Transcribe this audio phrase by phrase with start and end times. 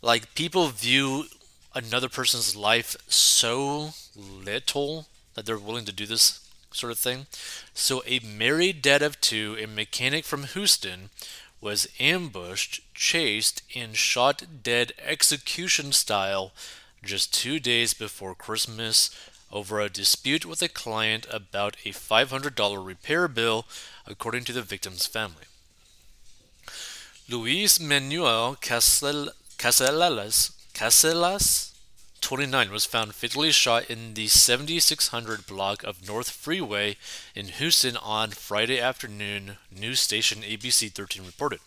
[0.00, 1.26] Like, people view
[1.74, 7.26] another person's life so little that they're willing to do this sort of thing.
[7.74, 11.10] So, a married dad of two, a mechanic from Houston,
[11.60, 16.52] was ambushed, chased, and shot dead execution style
[17.02, 19.10] just two days before Christmas
[19.52, 23.66] over a dispute with a client about a $500 repair bill,
[24.06, 25.44] according to the victim's family.
[27.28, 31.69] Luis Manuel Casel- Caselas, Caselas
[32.30, 36.96] 29 was found fatally shot in the 7600 block of North Freeway
[37.34, 41.58] in Houston on Friday afternoon, news station ABC 13 reported.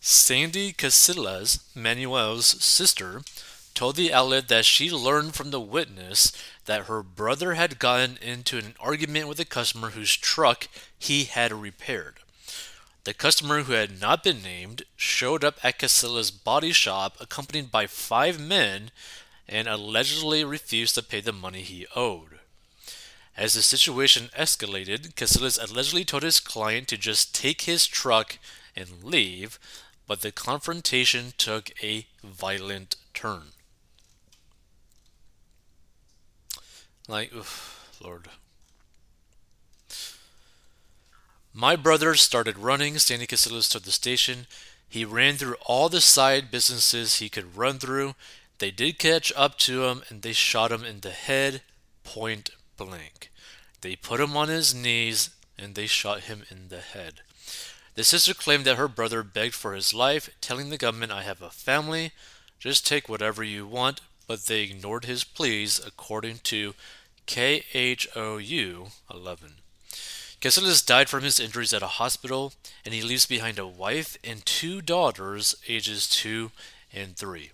[0.00, 3.20] Sandy Casillas, Manuel's sister,
[3.74, 6.32] told the outlet that she learned from the witness
[6.64, 11.52] that her brother had gotten into an argument with a customer whose truck he had
[11.52, 12.14] repaired.
[13.04, 17.86] The customer, who had not been named, showed up at Casilla's body shop accompanied by
[17.86, 18.90] five men
[19.50, 22.38] and allegedly refused to pay the money he owed.
[23.36, 28.38] As the situation escalated, Casillas allegedly told his client to just take his truck
[28.76, 29.58] and leave,
[30.06, 33.52] but the confrontation took a violent turn.
[37.08, 38.28] Like, oof, Lord.
[41.52, 44.46] My brother started running, Sandy Casillas told the station.
[44.88, 48.14] He ran through all the side businesses he could run through.
[48.60, 51.62] They did catch up to him and they shot him in the head,
[52.04, 53.30] point blank.
[53.80, 57.22] They put him on his knees and they shot him in the head.
[57.94, 61.40] The sister claimed that her brother begged for his life, telling the government, I have
[61.40, 62.12] a family,
[62.58, 66.74] just take whatever you want, but they ignored his pleas, according to
[67.26, 69.52] KHOU 11.
[70.40, 72.52] Casillas died from his injuries at a hospital,
[72.84, 76.50] and he leaves behind a wife and two daughters, ages 2
[76.92, 77.50] and 3.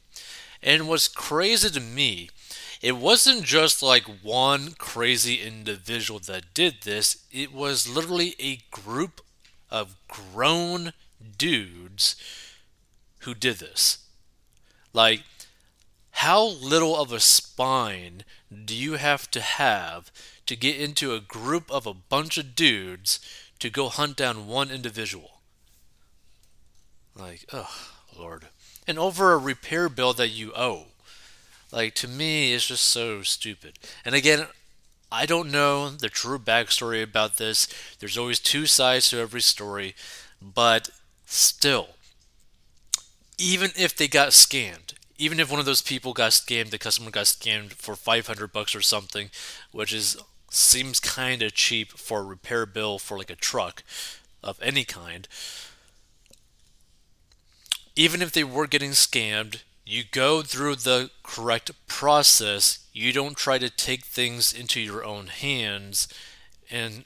[0.62, 2.30] And what's crazy to me,
[2.82, 9.20] it wasn't just like one crazy individual that did this, it was literally a group
[9.70, 10.92] of grown
[11.38, 12.16] dudes
[13.20, 13.98] who did this.
[14.92, 15.22] Like,
[16.10, 18.24] how little of a spine
[18.64, 20.10] do you have to have
[20.46, 23.20] to get into a group of a bunch of dudes
[23.58, 25.40] to go hunt down one individual?
[27.14, 27.70] Like, oh,
[28.18, 28.46] Lord.
[28.86, 30.86] And over a repair bill that you owe.
[31.72, 33.78] Like, to me, it's just so stupid.
[34.04, 34.46] And again,
[35.10, 37.68] I don't know the true backstory about this.
[37.98, 39.94] There's always two sides to every story.
[40.40, 40.90] But
[41.26, 41.88] still,
[43.38, 47.10] even if they got scammed, even if one of those people got scammed, the customer
[47.10, 49.30] got scammed for 500 bucks or something,
[49.72, 50.16] which is
[50.50, 53.82] seems kind of cheap for a repair bill for like a truck
[54.42, 55.28] of any kind.
[57.96, 62.86] Even if they were getting scammed, you go through the correct process.
[62.92, 66.06] You don't try to take things into your own hands
[66.70, 67.04] and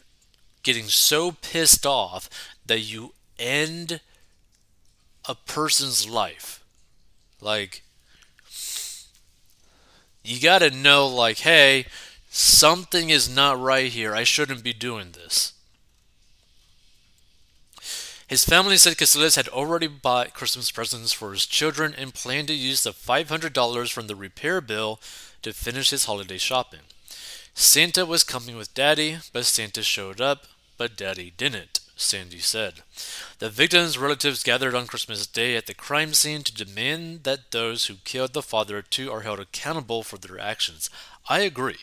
[0.63, 2.29] getting so pissed off
[2.67, 4.01] that you end
[5.29, 6.65] a person's life.
[7.41, 7.83] Like,
[10.25, 11.87] you got to know, like, hey,
[12.31, 14.15] something is not right here.
[14.15, 15.53] I shouldn't be doing this.
[18.31, 22.55] His family said Casillas had already bought Christmas presents for his children and planned to
[22.55, 25.01] use the $500 from the repair bill
[25.43, 26.83] to finish his holiday shopping.
[27.55, 30.47] Santa was coming with Daddy, but Santa showed up,
[30.79, 32.85] but Daddy didn't, Sandy said.
[33.41, 37.87] The victims' relatives gathered on Christmas Day at the crime scene to demand that those
[37.87, 40.89] who killed the father too are held accountable for their actions.
[41.29, 41.79] I agree,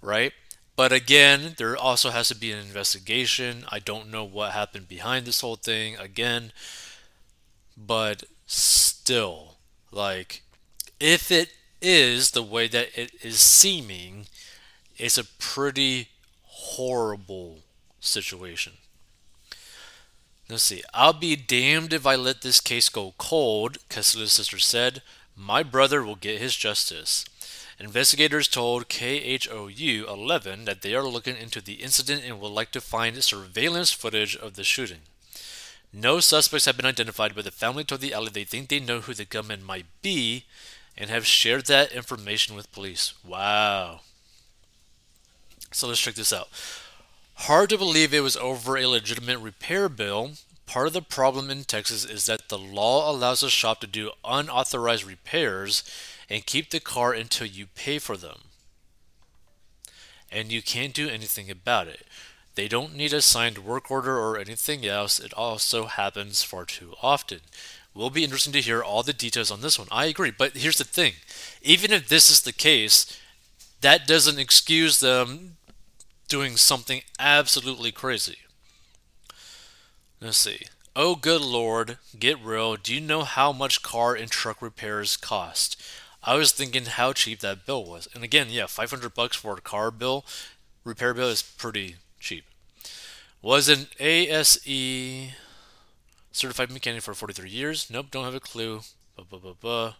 [0.00, 0.32] right?
[0.80, 3.66] But again, there also has to be an investigation.
[3.70, 6.52] I don't know what happened behind this whole thing again.
[7.76, 9.56] But still,
[9.92, 10.40] like,
[10.98, 11.50] if it
[11.82, 14.24] is the way that it is seeming,
[14.96, 16.08] it's a pretty
[16.44, 17.58] horrible
[18.00, 18.78] situation.
[20.48, 20.82] Let's see.
[20.94, 25.02] I'll be damned if I let this case go cold, Casillas's sister said.
[25.36, 27.26] My brother will get his justice.
[27.80, 32.80] Investigators told KHOU 11 that they are looking into the incident and would like to
[32.80, 35.00] find surveillance footage of the shooting.
[35.90, 39.00] No suspects have been identified, but the family told the alley they think they know
[39.00, 40.44] who the gunman might be
[40.94, 43.14] and have shared that information with police.
[43.24, 44.00] Wow.
[45.72, 46.48] So let's check this out.
[47.34, 50.32] Hard to believe it was over a legitimate repair bill.
[50.66, 54.10] Part of the problem in Texas is that the law allows a shop to do
[54.22, 55.82] unauthorized repairs
[56.30, 58.38] and keep the car until you pay for them.
[60.30, 62.06] And you can't do anything about it.
[62.54, 65.18] They don't need a signed work order or anything else.
[65.18, 67.40] It also happens far too often.
[67.94, 69.88] Will be interesting to hear all the details on this one.
[69.90, 71.14] I agree, but here's the thing.
[71.60, 73.18] Even if this is the case,
[73.80, 75.56] that doesn't excuse them
[76.28, 78.36] doing something absolutely crazy.
[80.20, 80.60] Let's see.
[80.94, 82.76] Oh, good lord, get real.
[82.76, 85.80] Do you know how much car and truck repairs cost?
[86.22, 88.08] I was thinking how cheap that bill was.
[88.14, 90.24] And again, yeah, 500 bucks for a car bill,
[90.84, 92.44] repair bill is pretty cheap.
[93.42, 95.32] Was an ASE
[96.30, 97.90] certified mechanic for 43 years.
[97.90, 98.82] Nope, don't have a clue.
[99.16, 99.92] Buh, buh, buh, buh.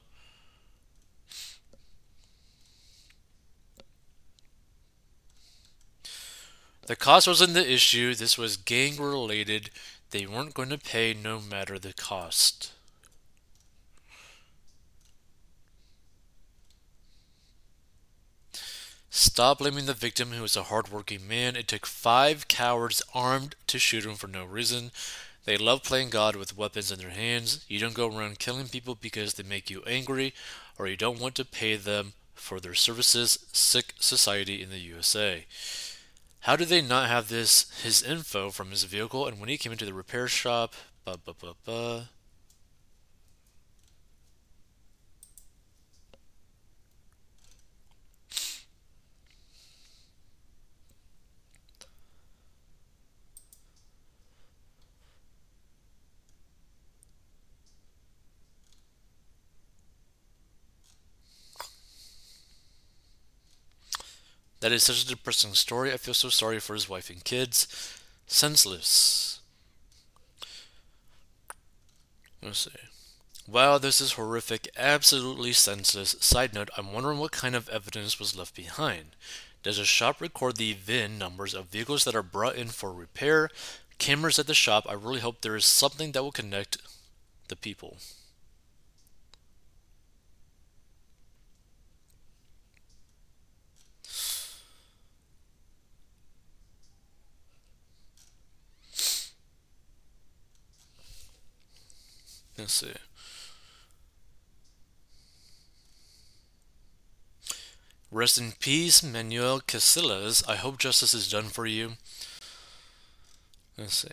[6.87, 8.15] The cost wasn't the issue.
[8.15, 9.71] This was gang related.
[10.11, 12.73] They weren't going to pay no matter the cost.
[19.13, 21.57] Stop blaming the victim, who is a hardworking man.
[21.57, 24.93] It took five cowards armed to shoot him for no reason.
[25.45, 27.65] They love playing God with weapons in their hands.
[27.67, 30.33] You don't go around killing people because they make you angry
[30.79, 33.45] or you don't want to pay them for their services.
[33.53, 35.45] Sick society in the USA.
[36.41, 39.73] How do they not have this his info from his vehicle and when he came
[39.73, 40.75] into the repair shop?
[41.05, 42.03] Buh, buh, buh,
[64.61, 65.93] That is such a depressing story.
[65.93, 67.67] I feel so sorry for his wife and kids.
[68.27, 69.41] Senseless.
[72.43, 72.71] Let's see.
[73.49, 74.69] Wow, this is horrific.
[74.77, 76.15] Absolutely senseless.
[76.21, 79.17] Side note, I'm wondering what kind of evidence was left behind.
[79.63, 83.51] Does a shop record the VIN numbers of vehicles that are brought in for repair?
[83.99, 84.87] Cameras at the shop.
[84.89, 86.79] I really hope there is something that will connect
[87.49, 87.97] the people.
[102.61, 102.93] Let's see.
[108.11, 110.47] Rest in peace, Manuel Casillas.
[110.47, 111.93] I hope justice is done for you.
[113.79, 114.09] Let's see.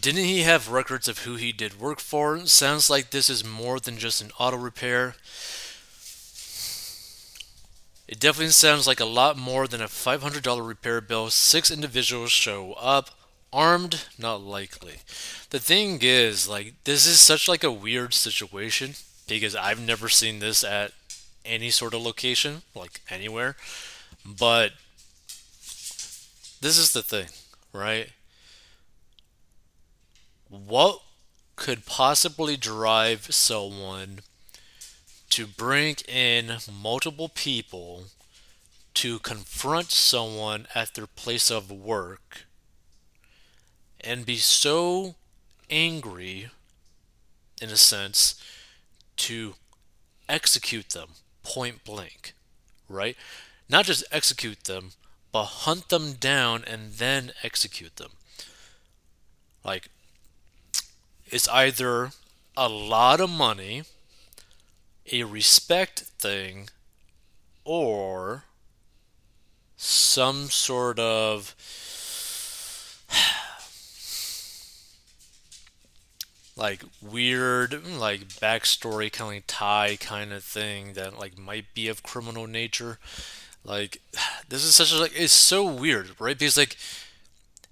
[0.00, 2.46] Didn't he have records of who he did work for?
[2.46, 5.16] Sounds like this is more than just an auto repair.
[8.12, 11.30] It definitely sounds like a lot more than a $500 repair bill.
[11.30, 13.08] Six individuals show up,
[13.50, 14.96] armed, not likely.
[15.48, 20.40] The thing is, like, this is such like a weird situation because I've never seen
[20.40, 20.92] this at
[21.46, 23.56] any sort of location, like anywhere.
[24.26, 24.72] But
[26.60, 27.28] this is the thing,
[27.72, 28.10] right?
[30.50, 31.00] What
[31.56, 34.20] could possibly drive someone
[35.32, 38.04] to bring in multiple people
[38.92, 42.44] to confront someone at their place of work
[43.98, 45.14] and be so
[45.70, 46.50] angry,
[47.62, 48.34] in a sense,
[49.16, 49.54] to
[50.28, 51.08] execute them
[51.42, 52.34] point blank,
[52.86, 53.16] right?
[53.70, 54.90] Not just execute them,
[55.32, 58.10] but hunt them down and then execute them.
[59.64, 59.88] Like,
[61.24, 62.10] it's either
[62.54, 63.84] a lot of money
[65.10, 66.68] a respect thing
[67.64, 68.44] or
[69.76, 71.54] some sort of
[76.56, 82.02] like weird like backstory kind of tie kind of thing that like might be of
[82.02, 82.98] criminal nature.
[83.64, 84.00] Like
[84.48, 86.38] this is such a like it's so weird right?
[86.38, 86.76] Because like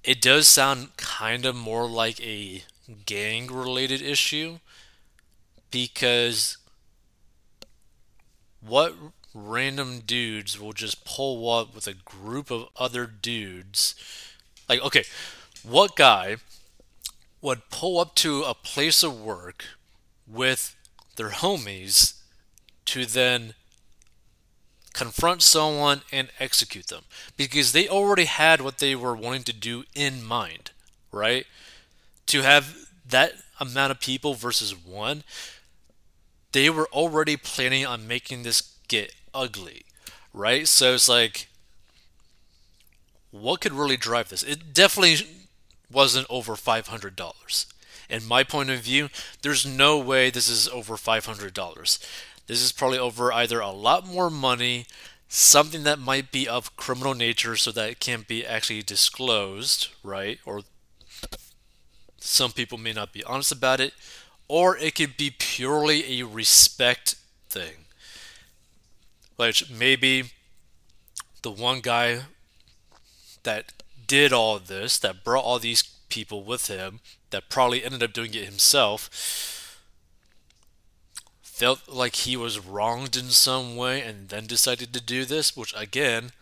[0.02, 2.64] it does sound kind of more like a
[3.06, 4.58] gang related issue
[5.70, 6.56] because
[8.60, 8.94] what
[9.34, 13.94] random dudes will just pull up with a group of other dudes?
[14.68, 15.04] Like, okay,
[15.62, 16.36] what guy
[17.40, 19.64] would pull up to a place of work
[20.26, 20.76] with
[21.16, 22.14] their homies
[22.86, 23.54] to then
[24.92, 27.04] confront someone and execute them?
[27.36, 30.72] Because they already had what they were wanting to do in mind,
[31.12, 31.46] right?
[32.26, 32.76] To have
[33.08, 35.24] that amount of people versus one,
[36.52, 39.84] they were already planning on making this get ugly,
[40.32, 40.66] right?
[40.66, 41.48] So it's like,
[43.30, 44.42] what could really drive this?
[44.42, 45.26] It definitely
[45.90, 47.66] wasn't over $500.
[48.08, 49.08] In my point of view,
[49.42, 52.06] there's no way this is over $500.
[52.46, 54.86] This is probably over either a lot more money,
[55.28, 60.40] something that might be of criminal nature so that it can't be actually disclosed, right?
[60.44, 60.62] Or
[62.18, 63.94] some people may not be honest about it,
[64.50, 67.14] or it could be purely a respect
[67.48, 67.84] thing.
[69.36, 70.32] Which maybe
[71.42, 72.22] the one guy
[73.44, 73.72] that
[74.08, 76.98] did all this, that brought all these people with him,
[77.30, 79.78] that probably ended up doing it himself,
[81.42, 85.72] felt like he was wronged in some way and then decided to do this, which
[85.76, 86.32] again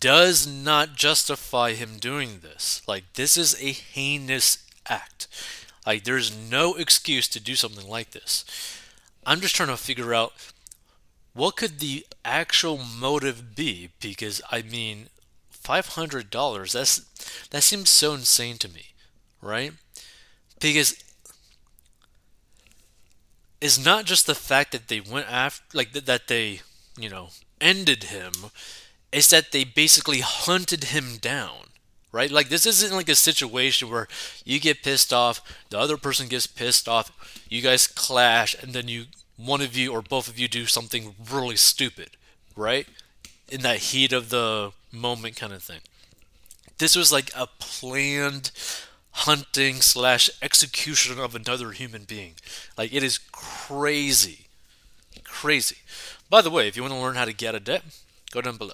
[0.00, 2.82] does not justify him doing this.
[2.88, 5.28] Like, this is a heinous act.
[5.86, 8.44] Like, there's no excuse to do something like this.
[9.26, 10.32] I'm just trying to figure out
[11.34, 15.08] what could the actual motive be because I mean
[15.50, 16.98] $500 that's
[17.50, 18.94] that seems so insane to me,
[19.40, 19.72] right?
[20.60, 20.96] Because
[23.60, 26.60] it's not just the fact that they went after like that they,
[26.98, 27.28] you know,
[27.60, 28.32] ended him,
[29.12, 31.68] it's that they basically hunted him down
[32.12, 32.30] right?
[32.30, 34.06] Like this isn't like a situation where
[34.44, 35.40] you get pissed off,
[35.70, 37.10] the other person gets pissed off,
[37.48, 41.14] you guys clash, and then you one of you or both of you do something
[41.30, 42.10] really stupid,
[42.54, 42.86] right?
[43.48, 45.80] In that heat of the moment kind of thing.
[46.78, 48.50] This was like a planned
[49.12, 52.34] hunting slash execution of another human being.
[52.76, 54.46] Like it is crazy.
[55.24, 55.76] Crazy.
[56.28, 57.84] By the way, if you want to learn how to get a debt,
[58.30, 58.72] go down below.